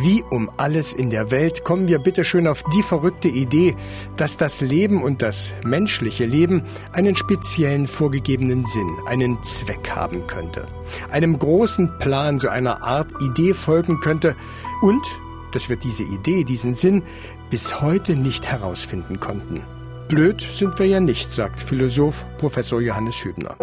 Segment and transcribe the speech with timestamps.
[0.00, 3.74] Wie um alles in der Welt kommen wir bitte schön auf die verrückte Idee,
[4.16, 6.62] dass das Leben und das menschliche Leben
[6.92, 10.68] einen speziellen vorgegebenen Sinn, einen Zweck haben könnte,
[11.10, 14.36] einem großen Plan, so einer Art Idee folgen könnte
[14.82, 15.04] und
[15.50, 17.02] dass wir diese Idee, diesen Sinn
[17.50, 19.62] bis heute nicht herausfinden konnten.
[20.06, 23.56] Blöd sind wir ja nicht, sagt Philosoph Professor Johannes Hübner.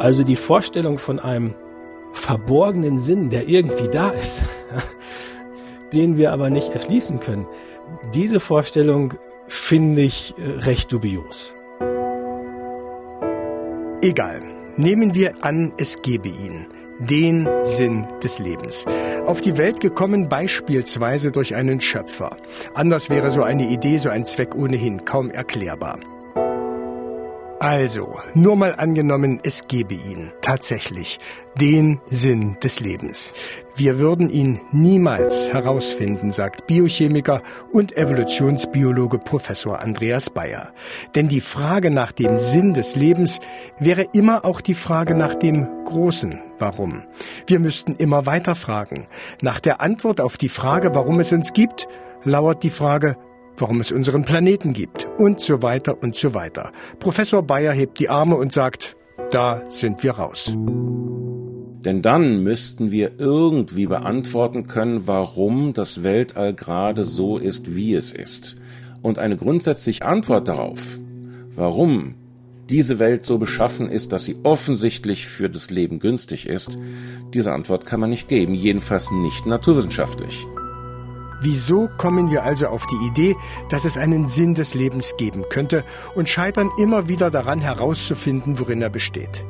[0.00, 1.54] Also die Vorstellung von einem
[2.12, 4.44] verborgenen Sinn, der irgendwie da ist,
[5.92, 7.46] den wir aber nicht erschließen können.
[8.14, 9.14] Diese Vorstellung
[9.48, 11.54] finde ich äh, recht dubios.
[14.02, 14.42] Egal.
[14.76, 16.66] Nehmen wir an, es gebe ihn,
[16.98, 18.86] den Sinn des Lebens.
[19.26, 22.36] Auf die Welt gekommen beispielsweise durch einen Schöpfer.
[22.74, 26.00] Anders wäre so eine Idee, so ein Zweck ohnehin kaum erklärbar.
[27.62, 31.20] Also, nur mal angenommen, es gebe ihn tatsächlich
[31.60, 33.34] den Sinn des Lebens.
[33.76, 40.72] Wir würden ihn niemals herausfinden, sagt Biochemiker und Evolutionsbiologe Professor Andreas Bayer.
[41.14, 43.38] Denn die Frage nach dem Sinn des Lebens
[43.78, 47.04] wäre immer auch die Frage nach dem großen Warum.
[47.46, 49.06] Wir müssten immer weiter fragen.
[49.40, 51.86] Nach der Antwort auf die Frage, warum es uns gibt,
[52.24, 53.16] lauert die Frage,
[53.56, 56.72] warum es unseren Planeten gibt und so weiter und so weiter.
[56.98, 58.96] Professor Bayer hebt die Arme und sagt,
[59.30, 60.56] da sind wir raus.
[61.84, 68.12] Denn dann müssten wir irgendwie beantworten können, warum das Weltall gerade so ist, wie es
[68.12, 68.56] ist.
[69.02, 70.98] Und eine grundsätzliche Antwort darauf,
[71.56, 72.14] warum
[72.70, 76.78] diese Welt so beschaffen ist, dass sie offensichtlich für das Leben günstig ist,
[77.34, 80.46] diese Antwort kann man nicht geben, jedenfalls nicht naturwissenschaftlich.
[81.42, 83.36] Wieso kommen wir also auf die Idee,
[83.68, 88.80] dass es einen Sinn des Lebens geben könnte und scheitern immer wieder daran herauszufinden, worin
[88.80, 89.44] er besteht?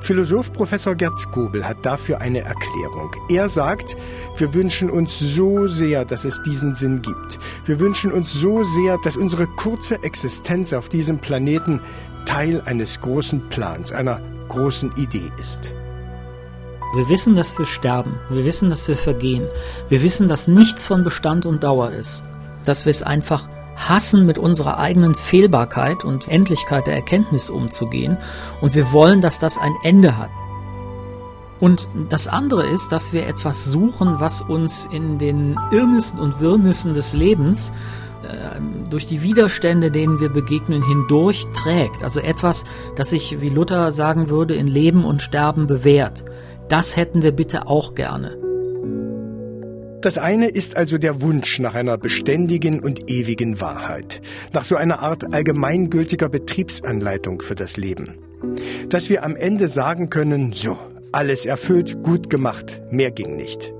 [0.00, 3.10] Philosoph Professor Gerd Skobel hat dafür eine Erklärung.
[3.28, 3.96] Er sagt,
[4.36, 7.40] wir wünschen uns so sehr, dass es diesen Sinn gibt.
[7.64, 11.80] Wir wünschen uns so sehr, dass unsere kurze Existenz auf diesem Planeten
[12.24, 15.74] Teil eines großen Plans, einer großen Idee ist.
[16.94, 18.18] Wir wissen, dass wir sterben.
[18.28, 19.46] Wir wissen, dass wir vergehen.
[19.88, 22.22] Wir wissen, dass nichts von Bestand und Dauer ist.
[22.64, 28.18] Dass wir es einfach hassen, mit unserer eigenen Fehlbarkeit und Endlichkeit der Erkenntnis umzugehen.
[28.60, 30.30] Und wir wollen, dass das ein Ende hat.
[31.60, 36.92] Und das andere ist, dass wir etwas suchen, was uns in den Irrnissen und Wirrnissen
[36.92, 37.72] des Lebens
[38.22, 38.60] äh,
[38.90, 42.02] durch die Widerstände, denen wir begegnen, hindurch trägt.
[42.02, 42.64] Also etwas,
[42.96, 46.24] das sich, wie Luther sagen würde, in Leben und Sterben bewährt.
[46.68, 48.36] Das hätten wir bitte auch gerne.
[50.02, 54.20] Das eine ist also der Wunsch nach einer beständigen und ewigen Wahrheit,
[54.52, 58.18] nach so einer Art allgemeingültiger Betriebsanleitung für das Leben.
[58.88, 60.76] Dass wir am Ende sagen können, so,
[61.12, 63.72] alles erfüllt, gut gemacht, mehr ging nicht.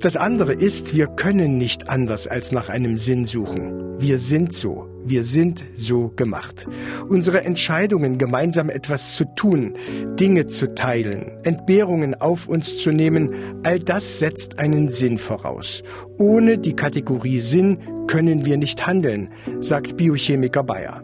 [0.00, 4.00] Das andere ist, wir können nicht anders als nach einem Sinn suchen.
[4.00, 6.66] Wir sind so, wir sind so gemacht.
[7.08, 9.74] Unsere Entscheidungen, gemeinsam etwas zu tun,
[10.18, 13.30] Dinge zu teilen, Entbehrungen auf uns zu nehmen,
[13.64, 15.82] all das setzt einen Sinn voraus.
[16.18, 19.30] Ohne die Kategorie Sinn können wir nicht handeln,
[19.60, 21.02] sagt Biochemiker Bayer.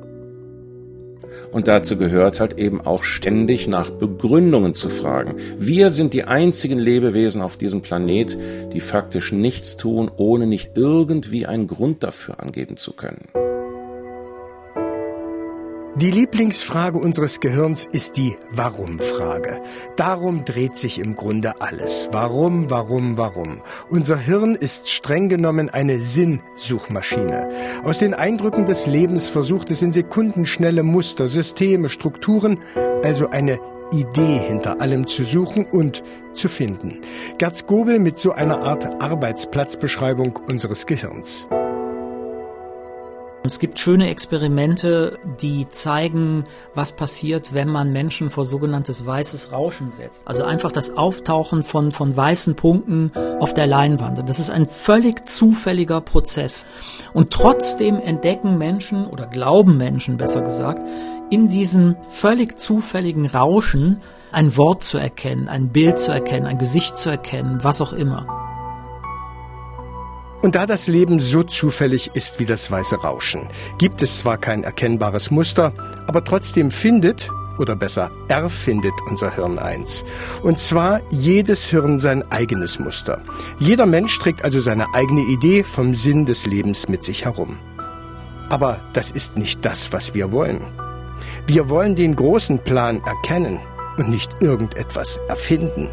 [1.52, 5.34] Und dazu gehört halt eben auch ständig nach Begründungen zu fragen.
[5.58, 8.38] Wir sind die einzigen Lebewesen auf diesem Planet,
[8.72, 13.51] die faktisch nichts tun, ohne nicht irgendwie einen Grund dafür angeben zu können.
[15.96, 19.60] Die Lieblingsfrage unseres Gehirns ist die Warum-Frage.
[19.94, 22.08] Darum dreht sich im Grunde alles.
[22.10, 23.60] Warum, warum, warum?
[23.90, 27.50] Unser Hirn ist streng genommen eine Sinnsuchmaschine.
[27.84, 32.60] Aus den Eindrücken des Lebens versucht es in sekundenschnelle Muster, Systeme, Strukturen,
[33.04, 33.60] also eine
[33.92, 37.00] Idee hinter allem zu suchen und zu finden.
[37.36, 41.46] Gerd Gobel mit so einer Art Arbeitsplatzbeschreibung unseres Gehirns.
[43.44, 46.44] Es gibt schöne Experimente, die zeigen,
[46.74, 50.28] was passiert, wenn man Menschen vor sogenanntes weißes Rauschen setzt.
[50.28, 53.10] Also einfach das Auftauchen von, von weißen Punkten
[53.40, 54.20] auf der Leinwand.
[54.20, 56.66] Und das ist ein völlig zufälliger Prozess.
[57.14, 60.80] Und trotzdem entdecken Menschen oder glauben Menschen besser gesagt,
[61.30, 66.96] in diesem völlig zufälligen Rauschen ein Wort zu erkennen, ein Bild zu erkennen, ein Gesicht
[66.96, 68.41] zu erkennen, was auch immer.
[70.42, 73.48] Und da das Leben so zufällig ist wie das weiße Rauschen,
[73.78, 75.72] gibt es zwar kein erkennbares Muster,
[76.08, 80.04] aber trotzdem findet, oder besser erfindet unser Hirn eins.
[80.42, 83.22] Und zwar jedes Hirn sein eigenes Muster.
[83.58, 87.56] Jeder Mensch trägt also seine eigene Idee vom Sinn des Lebens mit sich herum.
[88.48, 90.60] Aber das ist nicht das, was wir wollen.
[91.46, 93.60] Wir wollen den großen Plan erkennen
[93.96, 95.90] und nicht irgendetwas erfinden.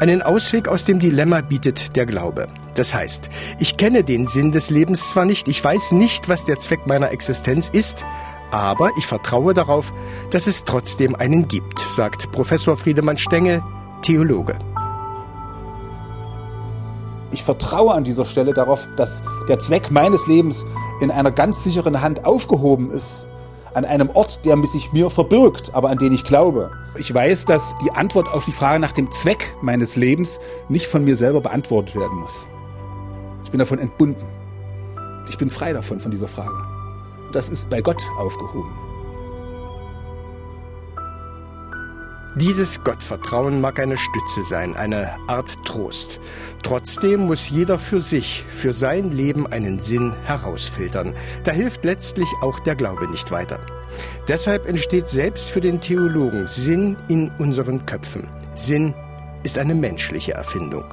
[0.00, 2.48] Einen Ausweg aus dem Dilemma bietet der Glaube.
[2.74, 6.58] Das heißt, ich kenne den Sinn des Lebens zwar nicht, ich weiß nicht, was der
[6.58, 8.04] Zweck meiner Existenz ist,
[8.50, 9.92] aber ich vertraue darauf,
[10.30, 13.62] dass es trotzdem einen gibt, sagt Professor Friedemann Stengel,
[14.02, 14.58] Theologe.
[17.32, 20.64] Ich vertraue an dieser Stelle darauf, dass der Zweck meines Lebens
[21.00, 23.26] in einer ganz sicheren Hand aufgehoben ist.
[23.74, 26.70] An einem Ort, der sich mir verbirgt, aber an den ich glaube.
[26.96, 30.38] Ich weiß, dass die Antwort auf die Frage nach dem Zweck meines Lebens
[30.68, 32.46] nicht von mir selber beantwortet werden muss.
[33.42, 34.24] Ich bin davon entbunden.
[35.28, 36.54] Ich bin frei davon, von dieser Frage.
[37.32, 38.83] Das ist bei Gott aufgehoben.
[42.36, 46.18] Dieses Gottvertrauen mag eine Stütze sein, eine Art Trost.
[46.64, 51.14] Trotzdem muss jeder für sich, für sein Leben einen Sinn herausfiltern.
[51.44, 53.60] Da hilft letztlich auch der Glaube nicht weiter.
[54.26, 58.28] Deshalb entsteht selbst für den Theologen Sinn in unseren Köpfen.
[58.56, 58.94] Sinn
[59.44, 60.92] ist eine menschliche Erfindung.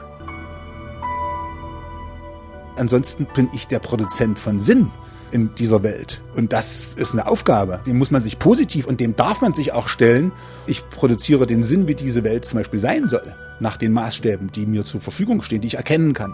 [2.75, 4.91] Ansonsten bin ich der Produzent von Sinn
[5.31, 6.21] in dieser Welt.
[6.35, 7.79] Und das ist eine Aufgabe.
[7.85, 10.31] Dem muss man sich positiv und dem darf man sich auch stellen.
[10.67, 14.65] Ich produziere den Sinn, wie diese Welt zum Beispiel sein soll, nach den Maßstäben, die
[14.65, 16.33] mir zur Verfügung stehen, die ich erkennen kann.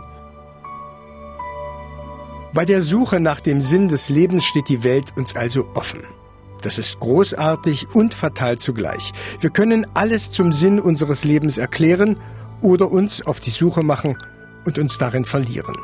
[2.53, 5.99] Bei der Suche nach dem Sinn des Lebens steht die Welt uns also offen.
[6.61, 9.13] Das ist großartig und fatal zugleich.
[9.41, 12.17] Wir können alles zum Sinn unseres Lebens erklären
[12.61, 14.17] oder uns auf die Suche machen
[14.65, 15.75] und uns darin verlieren.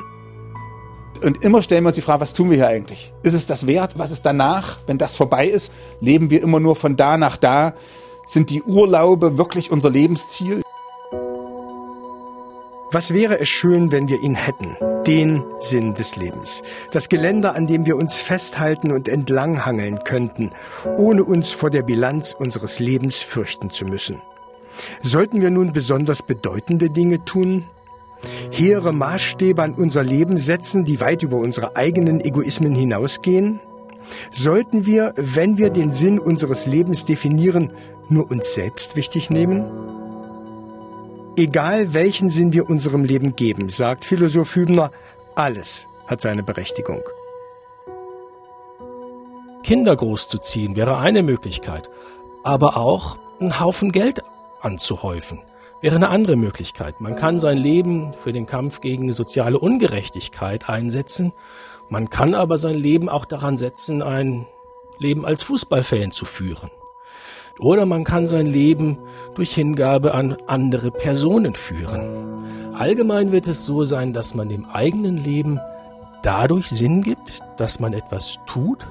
[1.23, 3.13] Und immer stellen wir uns die Frage, was tun wir hier eigentlich?
[3.23, 3.97] Ist es das wert?
[3.97, 5.71] Was ist danach, wenn das vorbei ist?
[6.01, 7.73] Leben wir immer nur von da nach da?
[8.27, 10.61] Sind die Urlaube wirklich unser Lebensziel?
[12.91, 14.75] Was wäre es schön, wenn wir ihn hätten?
[15.07, 16.61] Den Sinn des Lebens.
[16.91, 20.51] Das Geländer, an dem wir uns festhalten und entlanghangeln könnten,
[20.97, 24.21] ohne uns vor der Bilanz unseres Lebens fürchten zu müssen.
[25.01, 27.65] Sollten wir nun besonders bedeutende Dinge tun?
[28.51, 33.59] Hehre Maßstäbe an unser Leben setzen, die weit über unsere eigenen Egoismen hinausgehen?
[34.31, 37.73] Sollten wir, wenn wir den Sinn unseres Lebens definieren,
[38.09, 39.65] nur uns selbst wichtig nehmen?
[41.37, 44.91] Egal welchen Sinn wir unserem Leben geben, sagt Philosoph Hübner,
[45.35, 47.01] alles hat seine Berechtigung.
[49.63, 51.89] Kinder großzuziehen wäre eine Möglichkeit,
[52.43, 54.21] aber auch einen Haufen Geld
[54.61, 55.41] anzuhäufen
[55.83, 57.01] wäre eine andere Möglichkeit.
[57.01, 61.33] Man kann sein Leben für den Kampf gegen soziale Ungerechtigkeit einsetzen.
[61.89, 64.47] Man kann aber sein Leben auch daran setzen, ein
[64.97, 66.71] Leben als Fußballfan zu führen.
[67.59, 68.97] Oder man kann sein Leben
[69.35, 72.45] durch Hingabe an andere Personen führen.
[72.73, 75.59] Allgemein wird es so sein, dass man dem eigenen Leben
[76.21, 78.87] dadurch Sinn gibt, dass man etwas tut,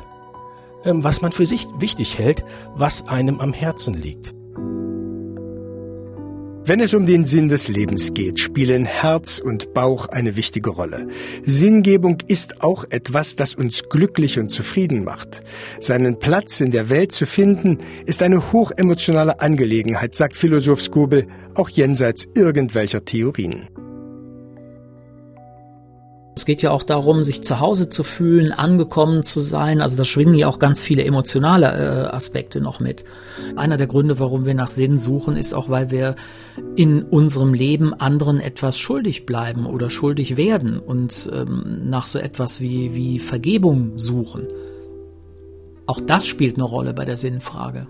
[0.85, 2.45] ähm, was man für sich wichtig hält,
[2.75, 4.35] was einem am Herzen liegt.
[6.65, 11.09] Wenn es um den Sinn des Lebens geht, spielen Herz und Bauch eine wichtige Rolle.
[11.43, 15.43] Sinngebung ist auch etwas, das uns glücklich und zufrieden macht.
[15.81, 21.69] Seinen Platz in der Welt zu finden, ist eine hochemotionale Angelegenheit, sagt Philosoph Skobel, auch
[21.69, 23.69] jenseits irgendwelcher Theorien.
[26.35, 29.83] Es geht ja auch darum, sich zu Hause zu fühlen, angekommen zu sein.
[29.83, 33.05] Also da schwingen ja auch ganz viele emotionale äh, Aspekte noch mit.
[33.55, 36.15] Einer der Gründe, warum wir nach Sinn suchen, ist auch, weil wir
[36.75, 42.63] in unserem Leben anderen etwas schuldig bleiben oder schuldig werden und ähm, nach so etwas
[42.63, 44.49] wie, wie Vergebung suchen.
[45.87, 47.89] Auch das spielt eine Rolle bei der Sinnfrage.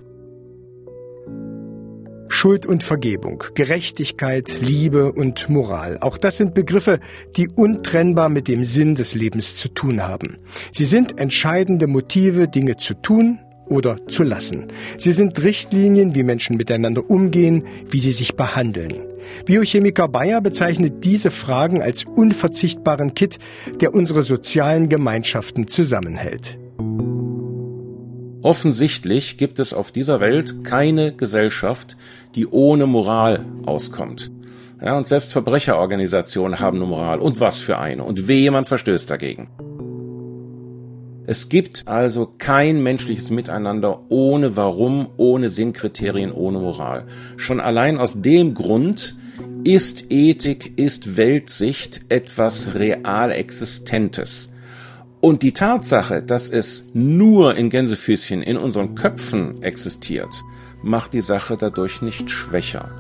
[2.33, 5.99] Schuld und Vergebung, Gerechtigkeit, Liebe und Moral.
[6.01, 6.99] Auch das sind Begriffe,
[7.37, 10.39] die untrennbar mit dem Sinn des Lebens zu tun haben.
[10.73, 14.69] Sie sind entscheidende Motive, Dinge zu tun oder zu lassen.
[14.97, 18.95] Sie sind Richtlinien, wie Menschen miteinander umgehen, wie sie sich behandeln.
[19.45, 23.39] Biochemiker Bayer bezeichnet diese Fragen als unverzichtbaren Kit,
[23.81, 26.59] der unsere sozialen Gemeinschaften zusammenhält.
[28.43, 31.97] Offensichtlich gibt es auf dieser Welt keine Gesellschaft,
[32.35, 34.33] die ohne Moral auskommt.
[34.85, 37.21] Ja, und selbst Verbrecherorganisationen haben eine Moral.
[37.21, 38.03] Und was für eine.
[38.03, 39.49] Und wehe, man verstößt dagegen.
[41.25, 47.07] Es gibt also kein menschliches Miteinander ohne Warum, ohne Sinnkriterien, ohne Moral.
[47.37, 49.17] Schon allein aus dem Grund
[49.63, 54.52] ist Ethik, ist Weltsicht etwas real Existentes.
[55.23, 60.43] Und die Tatsache, dass es nur in Gänsefüßchen in unseren Köpfen existiert,
[60.83, 62.91] macht die Sache dadurch nicht schwächer.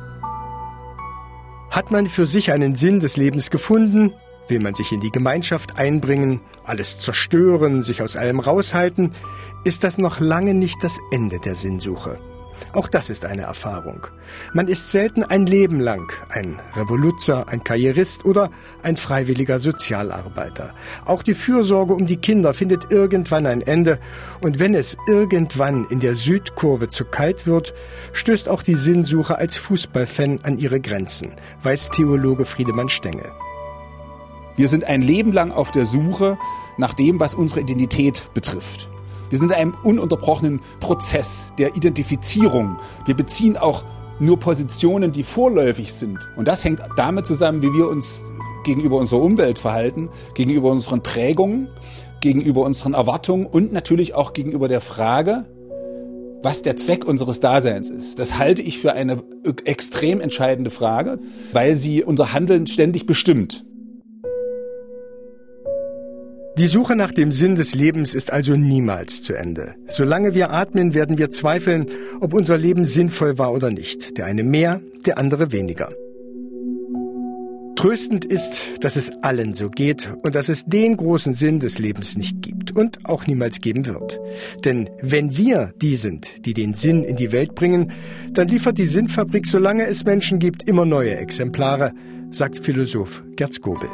[1.68, 4.12] Hat man für sich einen Sinn des Lebens gefunden,
[4.46, 9.16] will man sich in die Gemeinschaft einbringen, alles zerstören, sich aus allem raushalten,
[9.64, 12.20] ist das noch lange nicht das Ende der Sinnsuche.
[12.73, 14.07] Auch das ist eine Erfahrung.
[14.52, 18.50] Man ist selten ein Leben lang ein Revoluzer, ein Karrierist oder
[18.83, 20.75] ein freiwilliger Sozialarbeiter.
[21.04, 23.99] Auch die Fürsorge um die Kinder findet irgendwann ein Ende
[24.40, 27.75] und wenn es irgendwann in der Südkurve zu kalt wird,
[28.12, 33.33] stößt auch die Sinnsuche als Fußballfan an ihre Grenzen, weiß Theologe Friedemann Stenge.
[34.57, 36.37] Wir sind ein Leben lang auf der Suche
[36.76, 38.90] nach dem, was unsere Identität betrifft.
[39.32, 42.76] Wir sind in einem ununterbrochenen Prozess der Identifizierung.
[43.06, 43.82] Wir beziehen auch
[44.20, 46.18] nur Positionen, die vorläufig sind.
[46.36, 48.20] Und das hängt damit zusammen, wie wir uns
[48.62, 51.68] gegenüber unserer Umwelt verhalten, gegenüber unseren Prägungen,
[52.20, 55.46] gegenüber unseren Erwartungen und natürlich auch gegenüber der Frage,
[56.42, 58.18] was der Zweck unseres Daseins ist.
[58.18, 59.22] Das halte ich für eine
[59.64, 61.18] extrem entscheidende Frage,
[61.54, 63.64] weil sie unser Handeln ständig bestimmt.
[66.59, 69.75] Die Suche nach dem Sinn des Lebens ist also niemals zu Ende.
[69.87, 71.87] Solange wir atmen, werden wir zweifeln,
[72.21, 74.18] ob unser Leben sinnvoll war oder nicht.
[74.18, 75.90] Der eine mehr, der andere weniger.
[77.75, 82.16] Tröstend ist, dass es allen so geht und dass es den großen Sinn des Lebens
[82.16, 84.21] nicht gibt und auch niemals geben wird.
[84.62, 87.92] Denn wenn wir die sind, die den Sinn in die Welt bringen,
[88.30, 91.92] dann liefert die Sinnfabrik, solange es Menschen gibt, immer neue Exemplare,
[92.30, 93.88] sagt Philosoph Gerd Skobel.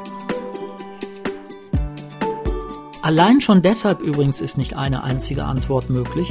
[3.08, 6.30] Allein schon deshalb übrigens ist nicht eine einzige Antwort möglich,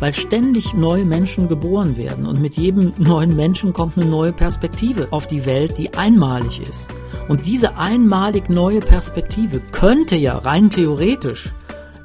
[0.00, 5.08] weil ständig neue Menschen geboren werden und mit jedem neuen Menschen kommt eine neue Perspektive
[5.10, 6.88] auf die Welt, die einmalig ist.
[7.28, 11.52] Und diese einmalig neue Perspektive könnte ja rein theoretisch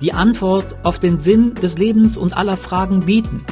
[0.01, 3.45] die Antwort auf den Sinn des Lebens und aller Fragen bieten.